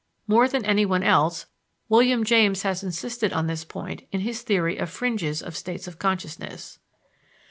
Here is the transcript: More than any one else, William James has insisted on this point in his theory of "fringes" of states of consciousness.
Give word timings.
More 0.25 0.47
than 0.47 0.65
any 0.65 0.83
one 0.83 1.03
else, 1.03 1.45
William 1.87 2.23
James 2.23 2.63
has 2.63 2.83
insisted 2.83 3.31
on 3.33 3.45
this 3.45 3.63
point 3.63 4.07
in 4.11 4.21
his 4.21 4.41
theory 4.41 4.77
of 4.77 4.89
"fringes" 4.89 5.43
of 5.43 5.55
states 5.55 5.87
of 5.87 5.99
consciousness. 5.99 6.79